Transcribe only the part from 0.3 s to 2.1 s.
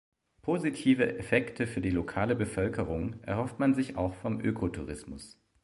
Positive Effekte für die